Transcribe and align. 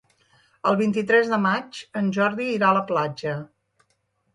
El 0.69 0.77
vint-i-tres 0.79 1.29
de 1.35 1.39
maig 1.45 1.83
en 2.03 2.11
Jordi 2.19 2.51
irà 2.59 2.75
a 2.75 2.79
la 2.83 2.87
platja. 2.93 3.41